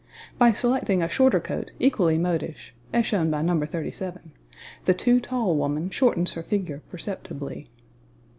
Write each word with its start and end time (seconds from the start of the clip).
By 0.39 0.51
selecting 0.51 1.03
a 1.03 1.07
shorter 1.07 1.39
coat 1.39 1.73
equally 1.79 2.17
modish, 2.17 2.73
as 2.91 3.05
shown 3.05 3.29
by 3.29 3.43
No. 3.43 3.63
37, 3.63 4.31
the 4.85 4.95
too 4.95 5.19
tall 5.19 5.55
woman 5.55 5.91
shortens 5.91 6.31
her 6.33 6.41
figure 6.41 6.81
perceptibly. 6.89 7.67